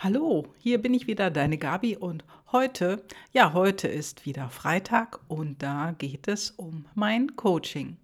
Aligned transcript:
Hallo, 0.00 0.46
hier 0.58 0.80
bin 0.80 0.94
ich 0.94 1.08
wieder, 1.08 1.28
deine 1.28 1.58
Gabi 1.58 1.96
und 1.96 2.24
heute, 2.52 3.02
ja, 3.32 3.52
heute 3.52 3.88
ist 3.88 4.26
wieder 4.26 4.48
Freitag 4.48 5.18
und 5.26 5.60
da 5.60 5.92
geht 5.98 6.28
es 6.28 6.52
um 6.52 6.84
mein 6.94 7.34
Coaching. 7.34 7.96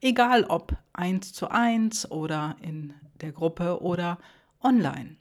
Egal 0.00 0.44
ob 0.44 0.76
eins 0.92 1.32
zu 1.32 1.48
eins 1.48 2.08
oder 2.08 2.54
in 2.62 2.94
der 3.20 3.32
Gruppe 3.32 3.82
oder 3.82 4.20
online. 4.62 5.16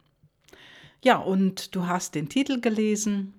Ja, 1.03 1.17
und 1.17 1.73
du 1.73 1.87
hast 1.87 2.13
den 2.13 2.29
Titel 2.29 2.61
gelesen, 2.61 3.33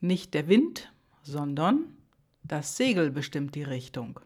nicht 0.00 0.32
der 0.32 0.48
Wind, 0.48 0.90
sondern 1.24 1.94
das 2.42 2.78
Segel 2.78 3.10
bestimmt 3.10 3.54
die 3.54 3.64
Richtung. 3.64 4.18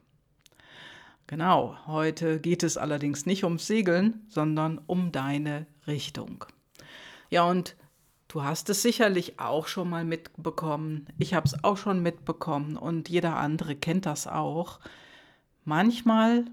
Genau, 1.26 1.76
heute 1.88 2.38
geht 2.38 2.62
es 2.62 2.76
allerdings 2.76 3.26
nicht 3.26 3.42
ums 3.42 3.66
Segeln, 3.66 4.24
sondern 4.28 4.80
um 4.86 5.10
deine 5.10 5.66
Richtung. 5.88 6.44
Ja, 7.34 7.50
und 7.50 7.74
du 8.28 8.44
hast 8.44 8.70
es 8.70 8.82
sicherlich 8.82 9.40
auch 9.40 9.66
schon 9.66 9.90
mal 9.90 10.04
mitbekommen. 10.04 11.08
Ich 11.18 11.34
habe 11.34 11.48
es 11.48 11.64
auch 11.64 11.76
schon 11.76 12.00
mitbekommen 12.00 12.76
und 12.76 13.08
jeder 13.08 13.38
andere 13.38 13.74
kennt 13.74 14.06
das 14.06 14.28
auch. 14.28 14.78
Manchmal 15.64 16.44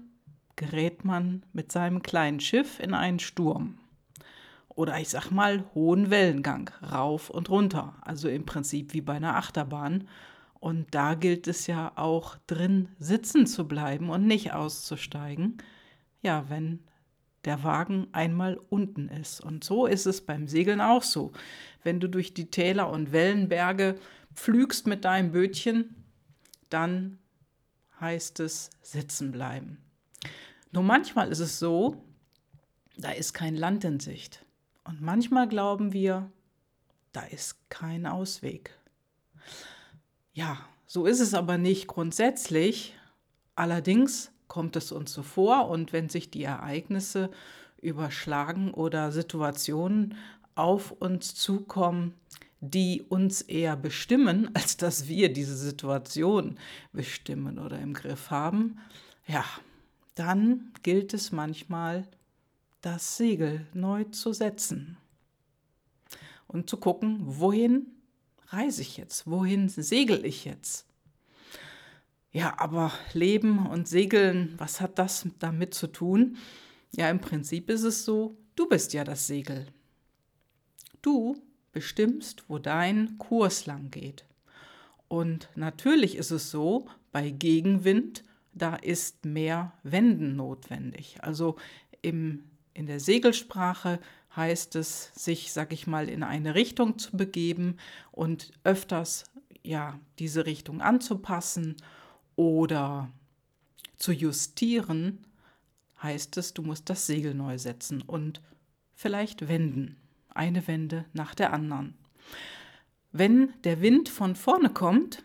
gerät 0.56 1.04
man 1.04 1.44
mit 1.52 1.70
seinem 1.70 2.02
kleinen 2.02 2.40
Schiff 2.40 2.80
in 2.80 2.94
einen 2.94 3.20
Sturm. 3.20 3.78
Oder 4.70 4.98
ich 4.98 5.10
sag 5.10 5.30
mal 5.30 5.64
hohen 5.72 6.10
Wellengang, 6.10 6.68
rauf 6.82 7.30
und 7.30 7.48
runter. 7.48 7.94
Also 8.00 8.28
im 8.28 8.44
Prinzip 8.44 8.92
wie 8.92 9.02
bei 9.02 9.12
einer 9.12 9.36
Achterbahn. 9.36 10.08
Und 10.58 10.92
da 10.96 11.14
gilt 11.14 11.46
es 11.46 11.68
ja 11.68 11.92
auch 11.94 12.38
drin 12.48 12.88
sitzen 12.98 13.46
zu 13.46 13.68
bleiben 13.68 14.10
und 14.10 14.26
nicht 14.26 14.52
auszusteigen. 14.52 15.58
Ja, 16.22 16.46
wenn 16.48 16.80
der 17.44 17.64
Wagen 17.64 18.08
einmal 18.12 18.60
unten 18.68 19.08
ist. 19.08 19.40
Und 19.40 19.64
so 19.64 19.86
ist 19.86 20.06
es 20.06 20.20
beim 20.20 20.46
Segeln 20.46 20.80
auch 20.80 21.02
so. 21.02 21.32
Wenn 21.82 22.00
du 22.00 22.08
durch 22.08 22.34
die 22.34 22.50
Täler 22.50 22.88
und 22.90 23.12
Wellenberge 23.12 23.96
pflügst 24.34 24.86
mit 24.86 25.04
deinem 25.04 25.32
Bötchen, 25.32 25.96
dann 26.70 27.18
heißt 28.00 28.40
es 28.40 28.70
sitzen 28.82 29.32
bleiben. 29.32 29.78
Nur 30.70 30.82
manchmal 30.82 31.30
ist 31.30 31.40
es 31.40 31.58
so, 31.58 32.02
da 32.96 33.10
ist 33.10 33.32
kein 33.32 33.56
Land 33.56 33.84
in 33.84 34.00
Sicht. 34.00 34.44
Und 34.84 35.00
manchmal 35.00 35.48
glauben 35.48 35.92
wir, 35.92 36.30
da 37.12 37.22
ist 37.22 37.68
kein 37.68 38.06
Ausweg. 38.06 38.78
Ja, 40.32 40.58
so 40.86 41.06
ist 41.06 41.20
es 41.20 41.34
aber 41.34 41.58
nicht 41.58 41.86
grundsätzlich. 41.86 42.94
Allerdings 43.54 44.32
kommt 44.52 44.76
es 44.76 44.92
uns 44.92 45.14
so 45.14 45.22
vor 45.22 45.70
und 45.70 45.94
wenn 45.94 46.10
sich 46.10 46.30
die 46.30 46.44
Ereignisse 46.44 47.30
überschlagen 47.80 48.74
oder 48.74 49.10
Situationen 49.10 50.14
auf 50.54 50.92
uns 50.92 51.34
zukommen, 51.34 52.12
die 52.60 53.00
uns 53.00 53.40
eher 53.40 53.76
bestimmen, 53.78 54.50
als 54.54 54.76
dass 54.76 55.08
wir 55.08 55.32
diese 55.32 55.56
Situation 55.56 56.58
bestimmen 56.92 57.58
oder 57.58 57.78
im 57.78 57.94
Griff 57.94 58.28
haben, 58.28 58.78
ja, 59.26 59.42
dann 60.16 60.70
gilt 60.82 61.14
es 61.14 61.32
manchmal, 61.32 62.06
das 62.82 63.16
Segel 63.16 63.66
neu 63.72 64.04
zu 64.04 64.34
setzen 64.34 64.98
und 66.46 66.68
zu 66.68 66.76
gucken, 66.76 67.20
wohin 67.22 67.86
reise 68.48 68.82
ich 68.82 68.98
jetzt, 68.98 69.26
wohin 69.26 69.70
segel 69.70 70.26
ich 70.26 70.44
jetzt. 70.44 70.84
Ja, 72.32 72.54
aber 72.58 72.92
Leben 73.12 73.66
und 73.66 73.86
Segeln, 73.86 74.54
was 74.56 74.80
hat 74.80 74.98
das 74.98 75.28
damit 75.38 75.74
zu 75.74 75.86
tun? 75.86 76.38
Ja, 76.96 77.10
im 77.10 77.20
Prinzip 77.20 77.68
ist 77.68 77.82
es 77.82 78.06
so, 78.06 78.38
du 78.56 78.66
bist 78.68 78.94
ja 78.94 79.04
das 79.04 79.26
Segel. 79.26 79.66
Du 81.02 81.36
bestimmst, 81.72 82.44
wo 82.48 82.58
dein 82.58 83.18
Kurs 83.18 83.66
lang 83.66 83.90
geht. 83.90 84.24
Und 85.08 85.50
natürlich 85.56 86.16
ist 86.16 86.30
es 86.30 86.50
so, 86.50 86.88
bei 87.12 87.30
Gegenwind, 87.30 88.24
da 88.54 88.76
ist 88.76 89.26
mehr 89.26 89.72
Wenden 89.82 90.34
notwendig. 90.34 91.18
Also 91.20 91.56
im, 92.00 92.44
in 92.72 92.86
der 92.86 93.00
Segelsprache 93.00 94.00
heißt 94.34 94.76
es, 94.76 95.12
sich, 95.14 95.52
sag 95.52 95.74
ich 95.74 95.86
mal, 95.86 96.08
in 96.08 96.22
eine 96.22 96.54
Richtung 96.54 96.98
zu 96.98 97.14
begeben 97.14 97.76
und 98.10 98.52
öfters 98.64 99.24
ja 99.62 100.00
diese 100.18 100.46
Richtung 100.46 100.80
anzupassen 100.80 101.76
oder 102.36 103.10
zu 103.96 104.12
justieren, 104.12 105.26
heißt 106.02 106.36
es, 106.36 106.54
du 106.54 106.62
musst 106.62 106.90
das 106.90 107.06
Segel 107.06 107.34
neu 107.34 107.58
setzen 107.58 108.02
und 108.02 108.42
vielleicht 108.94 109.48
wenden, 109.48 109.96
eine 110.28 110.66
Wende 110.66 111.04
nach 111.12 111.34
der 111.34 111.52
anderen. 111.52 111.94
Wenn 113.12 113.52
der 113.64 113.80
Wind 113.80 114.08
von 114.08 114.34
vorne 114.34 114.70
kommt, 114.70 115.22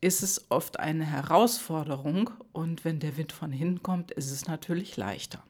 ist 0.00 0.22
es 0.22 0.50
oft 0.50 0.78
eine 0.78 1.04
Herausforderung 1.04 2.30
und 2.52 2.84
wenn 2.84 3.00
der 3.00 3.16
Wind 3.16 3.32
von 3.32 3.52
hinten 3.52 3.82
kommt, 3.82 4.10
ist 4.12 4.30
es 4.30 4.46
natürlich 4.46 4.96
leichter. 4.96 5.42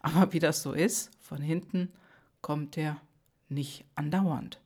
Aber 0.00 0.32
wie 0.32 0.38
das 0.38 0.62
so 0.62 0.72
ist, 0.72 1.10
von 1.20 1.40
hinten 1.40 1.92
kommt 2.40 2.76
er 2.76 3.00
nicht 3.48 3.84
andauernd. 3.94 4.60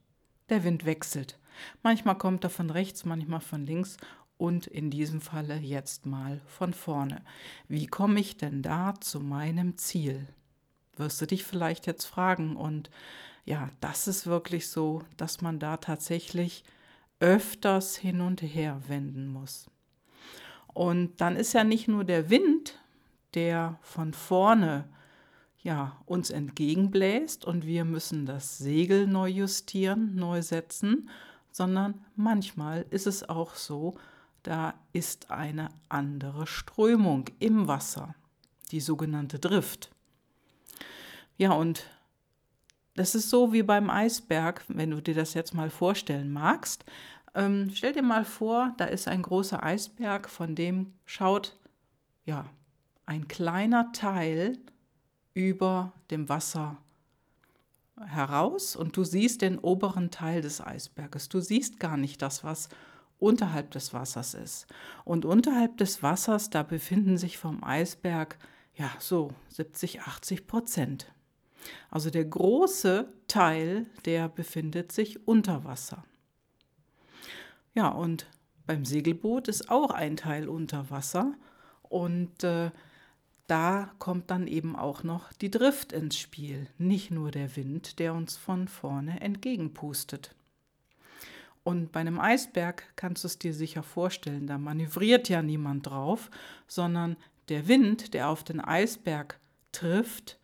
Der 0.49 0.65
Wind 0.65 0.85
wechselt. 0.85 1.39
Manchmal 1.83 2.19
kommt 2.19 2.45
er 2.45 2.51
von 2.51 2.71
rechts, 2.71 3.05
manchmal 3.05 3.41
von 3.41 3.65
links 3.65 3.97
und 4.39 4.67
in 4.67 4.91
diesem 4.91 5.21
Falle 5.21 5.57
jetzt 5.57 6.07
mal 6.07 6.41
von 6.47 6.73
vorne. 6.73 7.23
Wie 7.69 7.87
komme 7.87 8.21
ich 8.21 8.37
denn 8.37 8.63
da 8.63 8.95
zu 9.01 9.21
meinem 9.21 9.77
Ziel? 9.79 10.27
Wirst 10.97 11.21
du 11.21 11.27
dich 11.27 11.45
vielleicht 11.45 11.87
jetzt 11.87 12.05
fragen. 12.05 12.57
Und 12.57 12.91
ja, 13.45 13.71
das 13.81 14.09
ist 14.09 14.27
wirklich 14.27 14.69
so, 14.69 15.03
dass 15.17 15.41
man 15.41 15.59
da 15.59 15.77
tatsächlich 15.77 16.65
öfters 17.21 17.97
hin 17.97 18.21
und 18.21 18.43
her 18.43 18.81
wenden 18.89 19.29
muss. 19.29 19.71
Und 20.75 21.21
dann 21.21 21.37
ist 21.37 21.55
ja 21.55 21.65
nicht 21.65 21.89
nur 21.89 22.05
der 22.05 22.29
Wind, 22.29 22.79
der 23.35 23.79
von 23.81 24.13
vorne 24.13 24.85
ja, 25.63 25.97
uns 26.07 26.31
entgegenbläst 26.31 27.45
und 27.45 27.67
wir 27.67 27.85
müssen 27.85 28.25
das 28.25 28.59
Segel 28.59 29.09
neu 29.09 29.29
justieren, 29.29 30.15
neu 30.15 30.41
setzen, 30.41 31.11
sondern 31.51 32.05
manchmal 32.15 32.87
ist 32.91 33.09
es 33.09 33.29
auch 33.29 33.55
so, 33.55 33.97
da 34.47 34.75
ist 34.93 35.31
eine 35.31 35.71
andere 35.89 36.47
Strömung 36.47 37.25
im 37.41 37.67
Wasser, 37.67 38.15
die 38.71 38.81
sogenannte 38.81 39.41
Drift. 39.41 39.91
Ja, 41.37 41.53
und 41.53 41.91
das 42.95 43.15
ist 43.15 43.29
so 43.29 43.53
wie 43.53 43.65
beim 43.65 43.91
Eisberg, 43.91 44.65
wenn 44.69 44.93
du 44.93 45.03
dir 45.03 45.15
das 45.15 45.35
jetzt 45.35 45.53
mal 45.53 45.69
vorstellen 45.69 46.33
magst. 46.33 46.85
Ähm, 47.35 47.71
stell 47.75 47.93
dir 47.93 48.03
mal 48.03 48.25
vor, 48.25 48.73
da 48.79 48.85
ist 48.85 49.09
ein 49.09 49.23
großer 49.23 49.63
Eisberg, 49.63 50.31
von 50.31 50.55
dem 50.55 50.95
schaut 51.05 51.57
ja 52.25 52.47
ein 53.05 53.27
kleiner 53.29 53.93
Teil 53.93 54.59
über 55.35 55.93
dem 56.11 56.29
Wasser 56.29 56.77
heraus 58.01 58.77
und 58.77 58.97
du 58.97 59.05
siehst 59.05 59.43
den 59.43 59.59
oberen 59.59 60.11
Teil 60.11 60.41
des 60.41 60.61
Eisberges. 60.61 61.29
Du 61.29 61.41
siehst 61.41 61.81
gar 61.81 61.97
nicht 61.97 62.23
das, 62.23 62.45
was 62.45 62.69
unterhalb 63.19 63.71
des 63.71 63.93
Wassers 63.93 64.35
ist. 64.35 64.67
Und 65.05 65.25
unterhalb 65.25 65.77
des 65.79 66.03
Wassers, 66.03 66.51
da 66.51 66.63
befinden 66.63 67.17
sich 67.17 67.39
vom 67.39 67.65
Eisberg 67.65 68.39
ja 68.75 68.91
so 68.99 69.33
70, 69.49 70.03
80 70.03 70.47
Prozent. 70.47 71.13
Also 71.91 72.11
der 72.11 72.25
große 72.25 73.09
Teil, 73.29 73.87
der 74.05 74.29
befindet 74.29 74.93
sich 74.93 75.27
unter 75.27 75.65
Wasser. 75.65 76.05
Ja, 77.75 77.89
und 77.89 78.27
beim 78.67 78.85
Segelboot 78.85 79.49
ist 79.49 79.71
auch 79.71 79.91
ein 79.91 80.17
Teil 80.17 80.49
unter 80.49 80.91
Wasser 80.91 81.35
und 81.83 82.43
äh, 82.45 82.71
da 83.47 83.93
kommt 83.99 84.31
dann 84.31 84.47
eben 84.49 84.75
auch 84.75 85.05
noch 85.05 85.33
die 85.35 85.51
Drift 85.51 85.93
ins 85.93 86.19
Spiel, 86.19 86.69
nicht 86.79 87.11
nur 87.11 87.31
der 87.31 87.55
Wind, 87.55 87.99
der 88.01 88.15
uns 88.15 88.37
von 88.37 88.67
vorne 88.67 89.21
entgegenpustet. 89.21 90.35
Und 91.67 91.91
bei 91.91 91.99
einem 91.99 92.21
Eisberg 92.21 92.85
kannst 92.95 93.25
du 93.25 93.27
es 93.27 93.41
dir 93.41 93.53
sicher 93.53 93.83
vorstellen, 93.83 94.47
da 94.47 94.57
manövriert 94.57 95.29
ja 95.29 95.43
niemand 95.43 95.89
drauf, 95.89 96.31
sondern 96.69 97.17
der 97.49 97.67
Wind, 97.67 98.15
der 98.15 98.29
auf 98.29 98.45
den 98.45 98.61
Eisberg 98.61 99.41
trifft, 99.73 100.39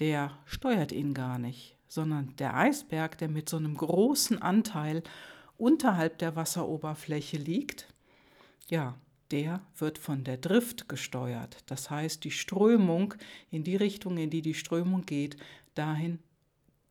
der 0.00 0.36
steuert 0.46 0.90
ihn 0.90 1.14
gar 1.14 1.38
nicht, 1.38 1.76
sondern 1.86 2.34
der 2.38 2.56
Eisberg, 2.56 3.16
der 3.18 3.28
mit 3.28 3.48
so 3.48 3.56
einem 3.56 3.76
großen 3.76 4.42
Anteil 4.42 5.04
unterhalb 5.58 6.18
der 6.18 6.34
Wasseroberfläche 6.34 7.36
liegt, 7.36 7.94
ja, 8.68 8.98
der 9.30 9.60
wird 9.78 9.96
von 9.96 10.24
der 10.24 10.38
Drift 10.38 10.88
gesteuert. 10.88 11.58
Das 11.66 11.88
heißt, 11.88 12.24
die 12.24 12.32
Strömung 12.32 13.14
in 13.52 13.62
die 13.62 13.76
Richtung, 13.76 14.18
in 14.18 14.30
die 14.30 14.42
die 14.42 14.54
Strömung 14.54 15.06
geht, 15.06 15.36
dahin 15.76 16.18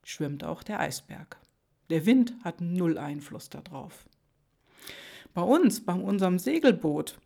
schwimmt 0.06 0.46
auch 0.46 0.64
der 0.64 0.80
Eisberg. 0.80 1.43
Der 1.90 2.06
Wind 2.06 2.34
hat 2.44 2.62
null 2.62 2.98
Einfluss 2.98 3.50
darauf. 3.50 4.06
Bei 5.34 5.42
uns, 5.42 5.84
bei 5.84 5.94
unserem 5.94 6.40
Segelboot, 6.40 7.18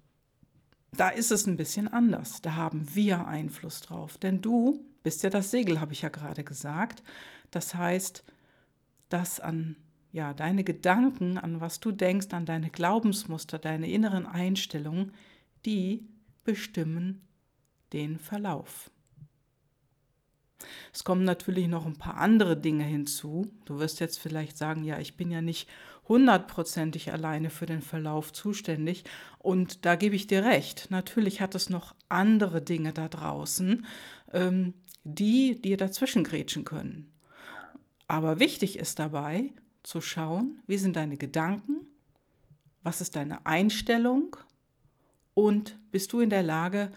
da 0.94 1.10
ist 1.10 1.32
es 1.32 1.46
ein 1.46 1.58
bisschen 1.58 1.88
anders. 1.88 2.42
Da 2.42 2.56
haben 2.56 2.96
wir 2.96 3.28
Einfluss 3.28 3.82
drauf. 3.82 4.18
Denn 4.18 4.42
du 4.42 4.84
bist 5.04 5.24
ja 5.24 5.30
das 5.30 5.52
Segel, 5.52 5.80
habe 5.80 5.94
ich 5.94 6.02
ja 6.02 6.10
gerade 6.10 6.44
gesagt. 6.44 7.04
Das 7.52 7.76
heißt, 7.76 8.24
dass 9.10 9.40
an 9.40 9.76
ja, 10.12 10.34
deine 10.34 10.64
Gedanken, 10.64 11.38
an 11.38 11.62
was 11.62 11.80
du 11.80 11.92
denkst, 11.92 12.28
an 12.32 12.46
deine 12.46 12.70
Glaubensmuster, 12.70 13.60
deine 13.60 13.90
inneren 13.90 14.26
Einstellungen, 14.26 15.14
die 15.66 16.08
bestimmen 16.44 17.28
den 17.94 18.18
Verlauf. 18.18 18.90
Es 20.94 21.04
kommen 21.04 21.24
natürlich 21.24 21.68
noch 21.68 21.86
ein 21.86 21.98
paar 21.98 22.18
andere 22.18 22.58
Dinge 22.58 22.84
hinzu. 22.84 23.52
Du 23.66 23.80
wirst 23.80 24.00
jetzt 24.00 24.18
vielleicht 24.20 24.58
sagen, 24.58 24.84
ja, 24.84 25.00
ich 25.00 25.16
bin 25.16 25.32
ja 25.32 25.42
nicht 25.42 25.70
hundertprozentig 26.08 27.12
alleine 27.12 27.50
für 27.50 27.66
den 27.66 27.82
Verlauf 27.82 28.34
zuständig. 28.34 29.04
Und 29.40 29.86
da 29.86 29.96
gebe 29.96 30.16
ich 30.16 30.28
dir 30.28 30.44
recht. 30.44 30.88
Natürlich 30.90 31.42
hat 31.42 31.56
es 31.56 31.70
noch 31.70 31.96
andere 32.10 32.62
Dinge 32.62 32.94
da 32.94 33.08
draußen, 33.08 33.86
ähm, 34.34 34.74
die 35.04 35.62
dir 35.62 35.78
dazwischen 35.78 36.24
grätschen 36.24 36.66
können. 36.66 37.12
Aber 38.08 38.40
wichtig 38.40 38.80
ist 38.80 39.00
dabei 39.00 39.52
zu 39.84 40.02
schauen, 40.02 40.62
wie 40.66 40.78
sind 40.78 40.96
deine 40.96 41.18
Gedanken, 41.18 41.88
was 42.84 43.02
ist 43.02 43.16
deine 43.16 43.46
Einstellung 43.46 44.38
und 45.34 45.78
bist 45.92 46.14
du 46.14 46.22
in 46.22 46.30
der 46.30 46.44
Lage, 46.44 46.92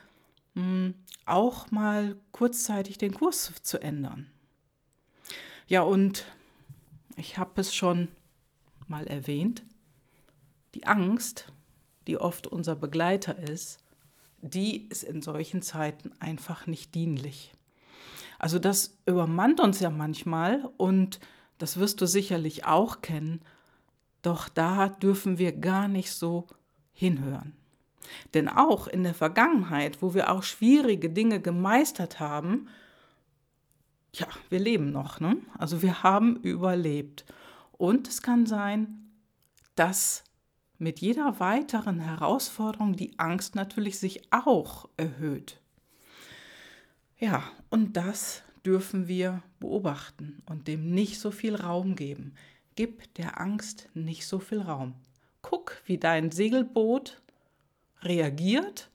auch 1.26 1.70
mal 1.70 2.16
kurzzeitig 2.32 2.98
den 2.98 3.14
Kurs 3.14 3.52
zu 3.62 3.80
ändern. 3.80 4.30
Ja, 5.68 5.82
und 5.82 6.24
ich 7.16 7.38
habe 7.38 7.60
es 7.60 7.74
schon 7.74 8.08
mal 8.88 9.06
erwähnt, 9.06 9.62
die 10.74 10.86
Angst, 10.86 11.52
die 12.06 12.18
oft 12.18 12.46
unser 12.46 12.74
Begleiter 12.74 13.38
ist, 13.38 13.78
die 14.42 14.88
ist 14.88 15.04
in 15.04 15.22
solchen 15.22 15.62
Zeiten 15.62 16.12
einfach 16.18 16.66
nicht 16.66 16.94
dienlich. 16.94 17.52
Also 18.38 18.58
das 18.58 18.98
übermannt 19.06 19.60
uns 19.60 19.80
ja 19.80 19.90
manchmal 19.90 20.64
und 20.76 21.20
das 21.58 21.76
wirst 21.76 22.00
du 22.00 22.06
sicherlich 22.06 22.64
auch 22.64 23.02
kennen, 23.02 23.42
doch 24.22 24.48
da 24.48 24.88
dürfen 24.88 25.38
wir 25.38 25.52
gar 25.52 25.88
nicht 25.88 26.12
so 26.12 26.46
hinhören. 26.92 27.54
Denn 28.34 28.48
auch 28.48 28.86
in 28.86 29.02
der 29.02 29.14
Vergangenheit, 29.14 30.02
wo 30.02 30.14
wir 30.14 30.30
auch 30.30 30.42
schwierige 30.42 31.10
Dinge 31.10 31.40
gemeistert 31.40 32.20
haben, 32.20 32.68
ja, 34.12 34.26
wir 34.48 34.58
leben 34.58 34.90
noch, 34.90 35.20
ne? 35.20 35.36
Also 35.58 35.82
wir 35.82 36.02
haben 36.02 36.36
überlebt. 36.36 37.24
Und 37.72 38.08
es 38.08 38.22
kann 38.22 38.46
sein, 38.46 39.10
dass 39.76 40.24
mit 40.78 41.00
jeder 41.00 41.38
weiteren 41.40 42.00
Herausforderung 42.00 42.96
die 42.96 43.18
Angst 43.18 43.54
natürlich 43.54 43.98
sich 43.98 44.32
auch 44.32 44.88
erhöht. 44.96 45.60
Ja, 47.18 47.44
und 47.68 47.96
das 47.96 48.42
dürfen 48.64 49.06
wir 49.06 49.42
beobachten 49.60 50.42
und 50.46 50.68
dem 50.68 50.90
nicht 50.90 51.20
so 51.20 51.30
viel 51.30 51.54
Raum 51.54 51.96
geben. 51.96 52.34
Gib 52.76 53.12
der 53.14 53.40
Angst 53.40 53.88
nicht 53.94 54.26
so 54.26 54.38
viel 54.38 54.60
Raum. 54.60 54.94
Guck, 55.42 55.82
wie 55.84 55.98
dein 55.98 56.30
Segelboot 56.30 57.20
reagiert, 58.02 58.90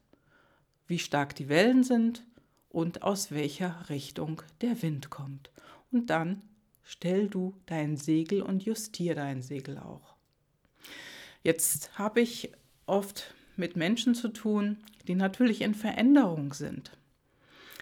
wie 0.88 1.00
stark 1.00 1.36
die 1.36 1.50
Wellen 1.50 1.84
sind 1.84 2.24
und 2.70 3.04
aus 3.04 3.32
welcher 3.32 3.90
Richtung 3.90 4.42
der 4.62 4.82
Wind 4.82 5.10
kommt. 5.10 5.50
Und 5.92 6.10
dann 6.10 6.42
stell 6.84 7.28
du 7.28 7.54
dein 7.66 7.98
Segel 7.98 8.42
und 8.42 8.64
justier 8.64 9.16
dein 9.16 9.42
Segel 9.42 9.78
auch. 9.78 10.16
Jetzt 11.44 11.98
habe 11.98 12.22
ich 12.22 12.52
oft 12.86 13.34
mit 13.56 13.76
Menschen 13.76 14.16
zu 14.16 14.30
tun, 14.30 14.78
die 15.08 15.16
natürlich 15.16 15.62
in 15.62 15.76
Veränderung 15.76 16.54
sind. 16.54 16.98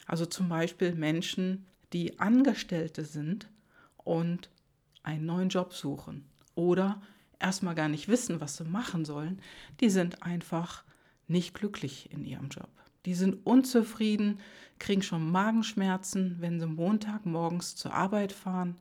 Also 0.05 0.25
zum 0.25 0.49
Beispiel 0.49 0.93
Menschen, 0.93 1.65
die 1.93 2.19
Angestellte 2.19 3.05
sind 3.05 3.47
und 3.97 4.49
einen 5.03 5.25
neuen 5.25 5.49
Job 5.49 5.73
suchen 5.73 6.25
oder 6.55 7.01
erstmal 7.39 7.75
gar 7.75 7.89
nicht 7.89 8.07
wissen, 8.07 8.41
was 8.41 8.57
sie 8.57 8.63
machen 8.63 9.05
sollen, 9.05 9.41
die 9.79 9.89
sind 9.89 10.23
einfach 10.23 10.83
nicht 11.33 11.53
glücklich 11.53 12.09
in 12.13 12.23
ihrem 12.23 12.47
Job. 12.47 12.69
Die 13.05 13.15
sind 13.15 13.45
unzufrieden, 13.45 14.39
kriegen 14.79 15.01
schon 15.01 15.29
Magenschmerzen, 15.29 16.37
wenn 16.39 16.61
sie 16.61 16.67
Montagmorgens 16.67 17.75
zur 17.75 17.93
Arbeit 17.93 18.31
fahren. 18.31 18.77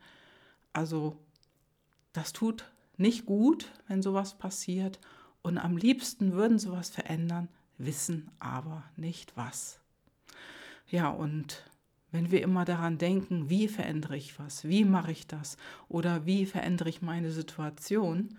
Also 0.73 1.17
das 2.13 2.33
tut 2.33 2.71
nicht 2.97 3.27
gut, 3.27 3.73
wenn 3.89 4.03
sowas 4.03 4.39
passiert. 4.39 5.01
Und 5.43 5.59
am 5.59 5.77
liebsten 5.77 6.35
würden 6.35 6.61
sie 6.61 6.71
was 6.71 6.91
verändern, 6.91 7.49
wissen 7.79 8.31
aber 8.39 8.85
nicht 8.97 9.37
was. 9.37 9.81
Ja, 10.89 11.09
und 11.09 11.65
wenn 12.13 12.31
wir 12.31 12.43
immer 12.43 12.65
daran 12.65 12.99
denken, 12.99 13.49
wie 13.49 13.67
verändere 13.67 14.17
ich 14.17 14.39
was, 14.39 14.69
wie 14.69 14.85
mache 14.85 15.11
ich 15.11 15.27
das 15.27 15.57
oder 15.89 16.27
wie 16.27 16.47
verändere 16.47 16.91
ich 16.91 17.03
meine 17.03 17.33
Situation, 17.33 18.39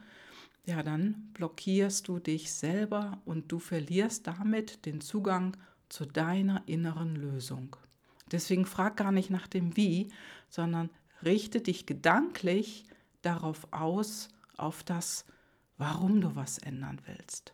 ja, 0.65 0.81
dann 0.83 1.30
blockierst 1.33 2.07
du 2.07 2.19
dich 2.19 2.54
selber 2.54 3.21
und 3.25 3.51
du 3.51 3.60
verlierst 3.60 4.27
damit 4.27 4.86
den 4.86 5.01
Zugang 5.01 5.57
zu 5.89 6.06
deiner 6.06 6.63
inneren 6.68 7.15
Lösung. 7.15 7.75
Deswegen 8.31 8.65
frag 8.65 8.98
gar 8.98 9.12
nicht 9.12 9.30
nach 9.30 9.48
dem 9.48 9.75
Wie, 9.75 10.12
sondern 10.50 10.89
richte 11.24 11.62
dich 11.62 11.86
gedanklich 11.86 12.86
darauf 13.21 13.68
aus, 13.71 14.30
auf 14.57 14.83
das, 14.83 15.25
warum 15.77 16.21
du 16.21 16.36
was 16.36 16.57
ändern 16.57 17.01
willst 17.06 17.54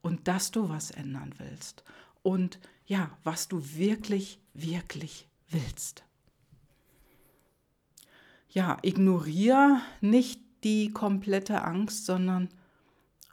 und 0.00 0.28
dass 0.28 0.50
du 0.50 0.68
was 0.68 0.90
ändern 0.90 1.34
willst 1.38 1.84
und 2.22 2.58
ja, 2.86 3.16
was 3.24 3.48
du 3.48 3.62
wirklich, 3.74 4.40
wirklich 4.54 5.28
willst. 5.50 6.04
Ja, 8.48 8.78
ignoriere 8.82 9.80
nicht 10.00 10.40
die 10.64 10.90
komplette 10.92 11.62
Angst, 11.62 12.06
sondern 12.06 12.48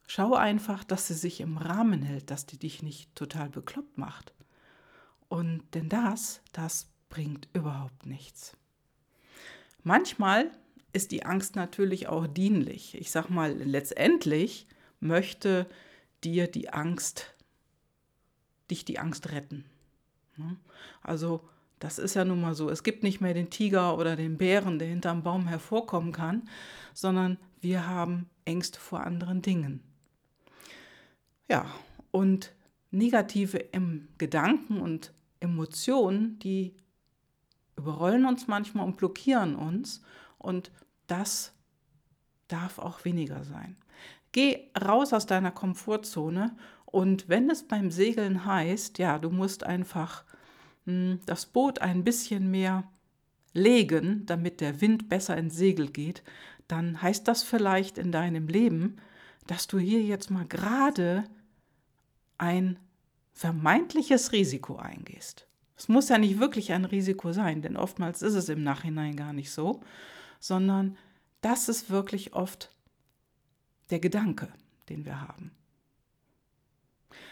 schau 0.08 0.36
einfach, 0.36 0.84
dass 0.84 1.08
sie 1.08 1.14
sich 1.14 1.42
im 1.42 1.58
Rahmen 1.58 2.02
hält, 2.02 2.32
dass 2.32 2.46
die 2.46 2.58
dich 2.58 2.84
nicht 2.84 3.16
total 3.16 3.50
bekloppt 3.50 3.98
macht. 3.98 4.34
Und 5.28 5.64
denn 5.74 5.90
das, 5.90 6.42
das 6.54 6.88
bringt 7.10 7.48
überhaupt 7.54 8.06
nichts. 8.06 8.56
Manchmal 9.84 10.52
ist 10.94 11.12
die 11.12 11.26
Angst 11.26 11.56
natürlich 11.56 12.08
auch 12.08 12.28
dienlich. 12.28 12.96
Ich 12.96 13.12
sag 13.12 13.30
mal, 13.30 13.54
letztendlich 13.54 14.68
möchte 15.00 15.68
dir 16.24 16.48
die 16.48 16.70
Angst, 16.70 17.36
dich 18.72 18.86
die 18.86 19.00
Angst 19.00 19.32
retten. 19.32 19.66
Ne? 20.38 20.58
Also 21.02 21.48
das 21.86 22.00
ist 22.00 22.16
ja 22.16 22.26
nun 22.26 22.42
mal 22.42 22.56
so. 22.56 22.72
Es 22.72 22.82
gibt 22.82 23.04
nicht 23.04 23.22
mehr 23.22 23.36
den 23.36 23.52
Tiger 23.52 24.00
oder 24.00 24.16
den 24.16 24.40
Bären, 24.40 24.80
der 24.80 24.88
hinterm 24.88 25.22
Baum 25.22 25.48
hervorkommen 25.48 26.12
kann, 26.12 26.50
sondern 26.96 27.38
wir 27.62 27.86
haben 27.86 28.28
Ängste 28.44 28.80
vor 28.80 29.02
anderen 29.02 29.44
Dingen. 29.44 29.84
Ja, 31.48 31.68
und 32.10 32.56
negative 32.90 33.66
Gedanken 34.18 34.82
und 34.82 35.14
Emotionen, 35.40 36.40
die 36.40 36.76
überrollen 37.76 38.26
uns 38.26 38.48
manchmal 38.48 38.88
und 38.88 38.98
blockieren 38.98 39.56
uns. 39.56 40.02
Und 40.40 40.72
das 41.06 41.54
darf 42.48 42.80
auch 42.80 43.06
weniger 43.06 43.44
sein. 43.44 43.78
Geh 44.32 44.72
raus 44.84 45.14
aus 45.14 45.28
deiner 45.28 45.52
Komfortzone 45.52 46.58
und 46.88 47.30
wenn 47.30 47.48
es 47.52 47.68
beim 47.68 47.92
Segeln 47.92 48.44
heißt, 48.44 48.98
ja, 48.98 49.20
du 49.20 49.30
musst 49.30 49.64
einfach 49.64 50.26
das 50.86 51.46
Boot 51.48 51.80
ein 51.80 52.04
bisschen 52.04 52.52
mehr 52.52 52.84
legen, 53.54 54.26
damit 54.26 54.62
der 54.62 54.82
Wind 54.82 55.10
besser 55.10 55.38
ins 55.38 55.56
Segel 55.56 55.90
geht, 55.90 56.24
dann 56.68 57.02
heißt 57.02 57.28
das 57.28 57.44
vielleicht 57.44 57.98
in 57.98 58.12
deinem 58.12 58.48
Leben, 58.48 58.98
dass 59.48 59.68
du 59.68 59.80
hier 59.80 60.02
jetzt 60.02 60.30
mal 60.30 60.46
gerade 60.46 61.24
ein 62.38 62.80
vermeintliches 63.34 64.32
Risiko 64.32 64.78
eingehst. 64.78 65.48
Es 65.78 65.88
muss 65.90 66.10
ja 66.10 66.18
nicht 66.18 66.40
wirklich 66.40 66.72
ein 66.72 66.86
Risiko 66.86 67.34
sein, 67.34 67.62
denn 67.62 67.78
oftmals 67.78 68.22
ist 68.22 68.36
es 68.36 68.50
im 68.50 68.64
Nachhinein 68.64 69.16
gar 69.16 69.34
nicht 69.34 69.52
so, 69.52 69.82
sondern 70.40 70.98
das 71.42 71.70
ist 71.70 71.90
wirklich 71.90 72.34
oft 72.34 72.74
der 73.90 74.00
Gedanke, 74.00 74.52
den 74.90 75.06
wir 75.06 75.22
haben. 75.22 75.52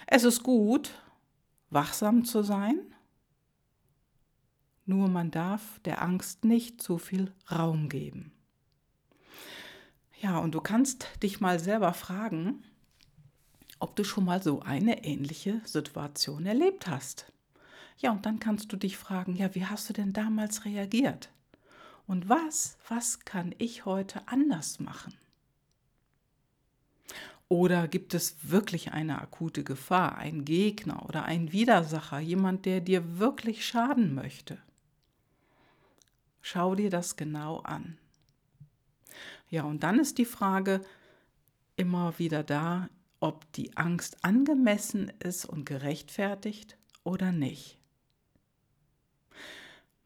Es 0.07 0.23
ist 0.23 0.43
gut, 0.43 0.99
wachsam 1.69 2.25
zu 2.25 2.43
sein, 2.43 2.79
nur 4.85 5.07
man 5.07 5.31
darf 5.31 5.79
der 5.85 6.01
Angst 6.01 6.45
nicht 6.45 6.81
zu 6.81 6.97
viel 6.97 7.31
Raum 7.51 7.89
geben. 7.89 8.31
Ja, 10.19 10.37
und 10.39 10.55
du 10.55 10.61
kannst 10.61 11.07
dich 11.21 11.41
mal 11.41 11.59
selber 11.59 11.93
fragen, 11.93 12.63
ob 13.79 13.95
du 13.95 14.03
schon 14.03 14.25
mal 14.25 14.41
so 14.41 14.61
eine 14.61 15.03
ähnliche 15.03 15.61
Situation 15.65 16.45
erlebt 16.45 16.87
hast. 16.87 17.31
Ja, 17.97 18.11
und 18.11 18.25
dann 18.25 18.39
kannst 18.39 18.71
du 18.71 18.77
dich 18.77 18.97
fragen, 18.97 19.35
ja, 19.35 19.53
wie 19.55 19.65
hast 19.65 19.89
du 19.89 19.93
denn 19.93 20.13
damals 20.13 20.65
reagiert? 20.65 21.29
Und 22.07 22.29
was, 22.29 22.77
was 22.87 23.19
kann 23.19 23.53
ich 23.57 23.85
heute 23.85 24.27
anders 24.27 24.79
machen? 24.79 25.13
Oder 27.49 27.87
gibt 27.87 28.13
es 28.13 28.49
wirklich 28.49 28.93
eine 28.93 29.21
akute 29.21 29.63
Gefahr, 29.63 30.17
ein 30.17 30.43
Gegner 30.43 31.05
oder 31.07 31.25
ein 31.25 31.51
Widersacher, 31.51 32.19
jemand, 32.19 32.65
der 32.65 32.81
dir 32.81 33.19
wirklich 33.19 33.65
schaden 33.65 34.15
möchte? 34.15 34.57
Schau 36.45 36.75
dir 36.75 36.89
das 36.89 37.15
genau 37.15 37.59
an. 37.59 37.97
Ja, 39.49 39.63
und 39.63 39.81
dann 39.81 39.97
ist 39.97 40.17
die 40.17 40.25
Frage 40.25 40.81
immer 41.77 42.19
wieder 42.19 42.43
da, 42.43 42.89
ob 43.21 43.49
die 43.53 43.77
Angst 43.77 44.25
angemessen 44.25 45.09
ist 45.19 45.45
und 45.45 45.65
gerechtfertigt 45.65 46.77
oder 47.05 47.31
nicht. 47.31 47.79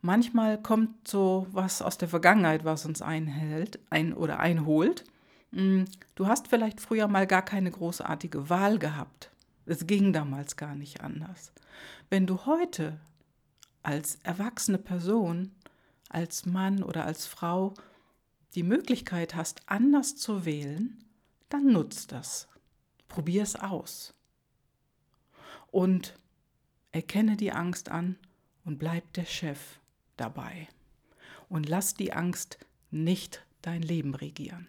Manchmal 0.02 0.62
kommt 0.62 1.08
so 1.08 1.48
was 1.50 1.82
aus 1.82 1.98
der 1.98 2.08
Vergangenheit, 2.08 2.64
was 2.64 2.86
uns 2.86 3.02
einhält 3.02 3.80
ein, 3.90 4.14
oder 4.14 4.40
einholt. 4.40 5.06
Hm, 5.54 5.86
du 6.14 6.28
hast 6.28 6.50
vielleicht 6.50 6.80
früher 6.80 7.08
mal 7.08 7.26
gar 7.26 7.42
keine 7.42 7.72
großartige 7.72 8.48
Wahl 8.52 8.78
gehabt. 8.78 9.32
Es 9.66 9.88
ging 9.88 10.14
damals 10.14 10.56
gar 10.56 10.76
nicht 10.76 11.02
anders. 11.02 11.52
Wenn 12.12 12.28
du 12.28 12.46
heute 12.46 13.00
als 13.88 14.16
erwachsene 14.24 14.78
Person, 14.78 15.54
als 16.10 16.46
Mann 16.46 16.84
oder 16.84 17.06
als 17.06 17.26
Frau 17.26 17.74
die 18.56 18.64
Möglichkeit 18.64 19.36
hast, 19.36 19.62
anders 19.66 20.16
zu 20.16 20.46
wählen, 20.46 21.04
dann 21.50 21.72
nutzt 21.72 22.12
das. 22.12 22.48
Probier 23.08 23.44
es 23.44 23.56
aus. 23.56 24.14
Und 25.72 26.18
erkenne 26.92 27.38
die 27.38 27.52
Angst 27.52 27.90
an 27.90 28.18
und 28.66 28.80
bleib 28.80 29.14
der 29.14 29.26
Chef 29.26 29.80
dabei. 30.18 30.68
Und 31.50 31.70
lass 31.70 31.94
die 31.94 32.14
Angst 32.14 32.58
nicht 32.92 33.46
dein 33.62 33.82
Leben 33.82 34.16
regieren. 34.16 34.68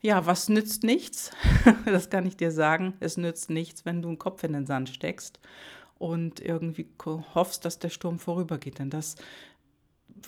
Ja, 0.00 0.26
was 0.26 0.48
nützt 0.48 0.82
nichts? 0.82 1.30
Das 1.86 2.10
kann 2.10 2.26
ich 2.26 2.36
dir 2.36 2.50
sagen. 2.50 2.94
Es 3.00 3.16
nützt 3.16 3.50
nichts, 3.50 3.84
wenn 3.84 4.02
du 4.02 4.08
einen 4.08 4.18
Kopf 4.18 4.42
in 4.44 4.52
den 4.52 4.66
Sand 4.66 4.88
steckst 4.88 5.38
und 5.98 6.40
irgendwie 6.40 6.86
hoffst, 7.34 7.64
dass 7.64 7.78
der 7.78 7.88
Sturm 7.88 8.18
vorübergeht. 8.18 8.78
Denn 8.78 8.90
das 8.90 9.16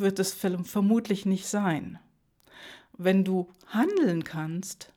wird 0.00 0.18
es 0.18 0.34
vermutlich 0.34 1.26
nicht 1.26 1.46
sein. 1.46 1.98
Wenn 2.96 3.24
du 3.24 3.52
handeln 3.66 4.24
kannst, 4.24 4.92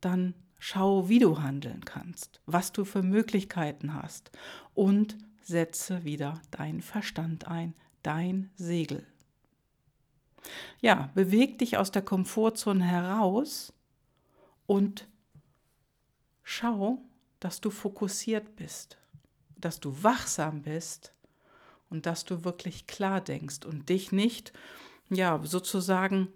dann 0.00 0.34
schau, 0.58 1.08
wie 1.08 1.18
du 1.18 1.40
handeln 1.40 1.84
kannst, 1.84 2.40
was 2.46 2.72
du 2.72 2.84
für 2.84 3.02
Möglichkeiten 3.02 3.94
hast 3.94 4.30
und 4.74 5.16
setze 5.42 6.04
wieder 6.04 6.40
deinen 6.50 6.82
Verstand 6.82 7.46
ein, 7.48 7.74
dein 8.02 8.50
Segel. 8.56 9.06
Ja, 10.80 11.10
beweg 11.14 11.58
dich 11.58 11.76
aus 11.76 11.90
der 11.90 12.02
Komfortzone 12.02 12.84
heraus 12.84 13.72
und 14.66 15.06
schau, 16.42 16.98
dass 17.40 17.60
du 17.60 17.70
fokussiert 17.70 18.56
bist, 18.56 18.98
dass 19.56 19.80
du 19.80 20.02
wachsam 20.02 20.62
bist 20.62 21.14
und 21.94 22.06
dass 22.06 22.24
du 22.24 22.42
wirklich 22.44 22.88
klar 22.88 23.20
denkst 23.20 23.64
und 23.64 23.88
dich 23.88 24.10
nicht, 24.10 24.52
ja, 25.10 25.40
sozusagen 25.44 26.26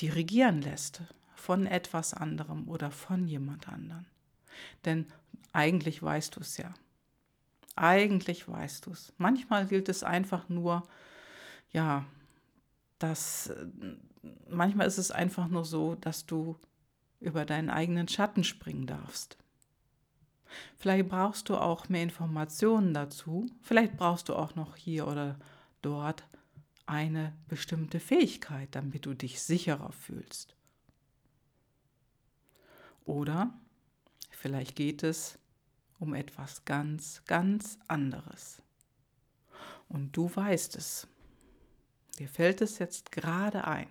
dirigieren 0.00 0.62
lässt 0.62 1.02
von 1.36 1.64
etwas 1.64 2.12
anderem 2.12 2.68
oder 2.68 2.90
von 2.90 3.28
jemand 3.28 3.68
anderem. 3.68 4.04
Denn 4.84 5.06
eigentlich 5.52 6.02
weißt 6.02 6.34
du 6.34 6.40
es 6.40 6.56
ja. 6.56 6.74
Eigentlich 7.76 8.48
weißt 8.48 8.86
du 8.86 8.90
es. 8.90 9.12
Manchmal 9.16 9.68
gilt 9.68 9.88
es 9.88 10.02
einfach 10.02 10.48
nur, 10.48 10.82
ja, 11.70 12.04
dass 12.98 13.52
manchmal 14.48 14.88
ist 14.88 14.98
es 14.98 15.12
einfach 15.12 15.46
nur 15.46 15.64
so, 15.64 15.94
dass 15.94 16.26
du 16.26 16.58
über 17.20 17.44
deinen 17.44 17.70
eigenen 17.70 18.08
Schatten 18.08 18.42
springen 18.42 18.88
darfst. 18.88 19.38
Vielleicht 20.78 21.08
brauchst 21.08 21.48
du 21.48 21.56
auch 21.56 21.88
mehr 21.88 22.02
Informationen 22.02 22.94
dazu. 22.94 23.46
Vielleicht 23.62 23.96
brauchst 23.96 24.28
du 24.28 24.34
auch 24.34 24.54
noch 24.54 24.76
hier 24.76 25.06
oder 25.06 25.38
dort 25.80 26.24
eine 26.86 27.32
bestimmte 27.48 28.00
Fähigkeit, 28.00 28.68
damit 28.72 29.06
du 29.06 29.14
dich 29.14 29.42
sicherer 29.42 29.92
fühlst. 29.92 30.56
Oder 33.04 33.52
vielleicht 34.30 34.76
geht 34.76 35.02
es 35.02 35.38
um 35.98 36.14
etwas 36.14 36.64
ganz, 36.64 37.22
ganz 37.26 37.78
anderes. 37.88 38.60
Und 39.88 40.16
du 40.16 40.34
weißt 40.34 40.76
es. 40.76 41.06
Dir 42.18 42.28
fällt 42.28 42.60
es 42.60 42.78
jetzt 42.78 43.12
gerade 43.12 43.66
ein. 43.66 43.88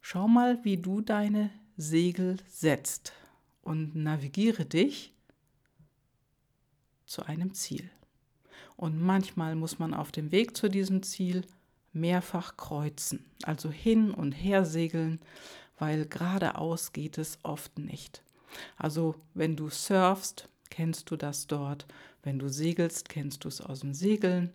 Schau 0.00 0.28
mal, 0.28 0.64
wie 0.64 0.76
du 0.76 1.00
deine 1.00 1.50
Segel 1.76 2.38
setzt 2.48 3.12
und 3.64 3.94
navigiere 3.94 4.64
dich 4.64 5.12
zu 7.06 7.24
einem 7.24 7.54
Ziel. 7.54 7.90
Und 8.76 9.00
manchmal 9.00 9.54
muss 9.54 9.78
man 9.78 9.94
auf 9.94 10.10
dem 10.12 10.32
Weg 10.32 10.56
zu 10.56 10.68
diesem 10.68 11.02
Ziel 11.02 11.44
mehrfach 11.92 12.56
kreuzen, 12.56 13.24
also 13.44 13.70
hin 13.70 14.10
und 14.10 14.32
her 14.32 14.64
segeln, 14.64 15.20
weil 15.78 16.06
geradeaus 16.06 16.92
geht 16.92 17.18
es 17.18 17.38
oft 17.42 17.78
nicht. 17.78 18.22
Also 18.76 19.14
wenn 19.34 19.56
du 19.56 19.68
surfst, 19.68 20.48
kennst 20.70 21.10
du 21.10 21.16
das 21.16 21.46
dort. 21.46 21.86
Wenn 22.22 22.38
du 22.38 22.48
segelst, 22.48 23.08
kennst 23.08 23.44
du 23.44 23.48
es 23.48 23.60
aus 23.60 23.80
dem 23.80 23.94
Segeln. 23.94 24.52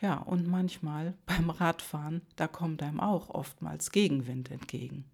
Ja, 0.00 0.16
und 0.16 0.46
manchmal 0.46 1.14
beim 1.26 1.50
Radfahren, 1.50 2.22
da 2.36 2.48
kommt 2.48 2.82
einem 2.82 3.00
auch 3.00 3.30
oftmals 3.30 3.92
Gegenwind 3.92 4.50
entgegen. 4.50 5.04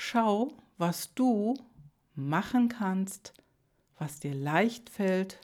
Schau, 0.00 0.52
was 0.76 1.12
du 1.14 1.58
machen 2.14 2.68
kannst, 2.68 3.34
was 3.98 4.20
dir 4.20 4.32
leicht 4.32 4.90
fällt 4.90 5.40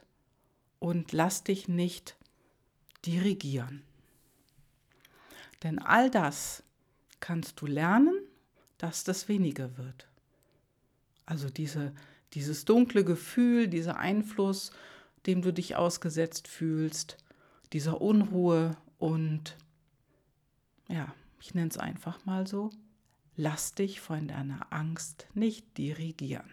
und 0.78 1.10
lass 1.10 1.42
dich 1.42 1.66
nicht 1.66 2.16
dirigieren. 3.04 3.82
Denn 5.64 5.80
all 5.80 6.08
das 6.08 6.62
kannst 7.18 7.60
du 7.60 7.66
lernen, 7.66 8.14
dass 8.78 9.02
das 9.02 9.26
weniger 9.26 9.76
wird. 9.76 10.06
Also 11.26 11.50
diese, 11.50 11.92
dieses 12.34 12.64
dunkle 12.64 13.04
Gefühl, 13.04 13.66
dieser 13.66 13.96
Einfluss, 13.96 14.70
dem 15.26 15.42
du 15.42 15.52
dich 15.52 15.74
ausgesetzt 15.74 16.46
fühlst, 16.46 17.16
dieser 17.72 18.00
Unruhe 18.00 18.76
und 18.98 19.56
ja, 20.88 21.12
ich 21.40 21.54
nenne 21.54 21.70
es 21.70 21.76
einfach 21.76 22.24
mal 22.24 22.46
so, 22.46 22.70
lass 23.36 23.74
dich 23.74 24.00
von 24.00 24.28
deiner 24.28 24.72
Angst 24.72 25.26
nicht 25.34 25.78
dirigieren. 25.78 26.50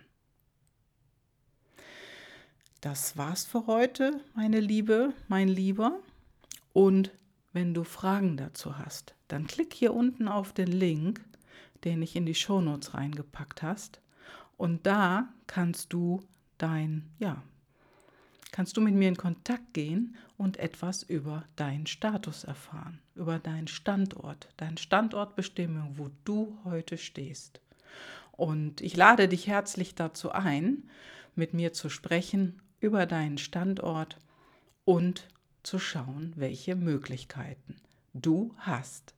Das 2.81 3.15
war's 3.15 3.45
für 3.45 3.67
heute, 3.67 4.21
meine 4.33 4.59
Liebe, 4.59 5.13
mein 5.27 5.47
Lieber. 5.47 5.99
Und 6.73 7.11
wenn 7.53 7.73
du 7.73 7.83
Fragen 7.83 8.37
dazu 8.37 8.77
hast, 8.77 9.13
dann 9.27 9.45
klick 9.45 9.73
hier 9.73 9.93
unten 9.93 10.27
auf 10.27 10.51
den 10.51 10.71
Link, 10.71 11.23
den 11.83 12.01
ich 12.01 12.15
in 12.15 12.25
die 12.25 12.35
Shownotes 12.35 12.93
reingepackt 12.93 13.61
hast. 13.61 14.01
Und 14.57 14.85
da 14.87 15.29
kannst 15.47 15.93
du 15.93 16.21
dein, 16.57 17.09
ja, 17.19 17.43
kannst 18.51 18.75
du 18.77 18.81
mit 18.81 18.93
mir 18.93 19.07
in 19.07 19.17
Kontakt 19.17 19.73
gehen 19.73 20.15
und 20.37 20.57
etwas 20.57 21.03
über 21.03 21.45
deinen 21.55 21.87
Status 21.87 22.43
erfahren, 22.43 22.99
über 23.15 23.39
deinen 23.39 23.67
Standort, 23.67 24.49
deine 24.57 24.77
Standortbestimmung, 24.77 25.97
wo 25.97 26.09
du 26.25 26.57
heute 26.65 26.97
stehst. 26.97 27.61
Und 28.31 28.81
ich 28.81 28.95
lade 28.95 29.27
dich 29.27 29.47
herzlich 29.47 29.95
dazu 29.95 30.31
ein, 30.31 30.89
mit 31.35 31.53
mir 31.53 31.73
zu 31.73 31.89
sprechen 31.89 32.61
über 32.79 33.05
deinen 33.05 33.37
Standort 33.37 34.17
und 34.83 35.27
zu 35.63 35.79
schauen, 35.79 36.33
welche 36.35 36.75
Möglichkeiten 36.75 37.75
du 38.13 38.53
hast, 38.57 39.13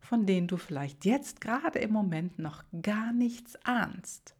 von 0.00 0.26
denen 0.26 0.48
du 0.48 0.56
vielleicht 0.56 1.04
jetzt 1.04 1.40
gerade 1.40 1.78
im 1.78 1.92
Moment 1.92 2.38
noch 2.38 2.64
gar 2.82 3.12
nichts 3.12 3.56
ahnst. 3.64 4.34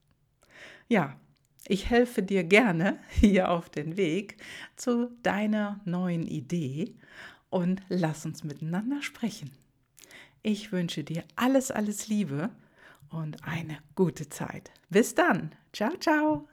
Ja, 0.88 1.16
ich 1.68 1.90
helfe 1.90 2.22
dir 2.22 2.44
gerne 2.44 2.98
hier 3.08 3.50
auf 3.50 3.70
den 3.70 3.96
Weg 3.96 4.36
zu 4.76 5.10
deiner 5.22 5.80
neuen 5.84 6.26
Idee 6.26 6.94
und 7.50 7.82
lass 7.88 8.26
uns 8.26 8.44
miteinander 8.44 9.02
sprechen. 9.02 9.50
Ich 10.42 10.72
wünsche 10.72 11.04
dir 11.04 11.24
alles, 11.36 11.70
alles 11.70 12.08
Liebe 12.08 12.50
und 13.08 13.44
eine 13.44 13.78
gute 13.94 14.28
Zeit. 14.28 14.70
Bis 14.90 15.14
dann. 15.14 15.52
Ciao, 15.72 15.96
ciao. 15.96 16.48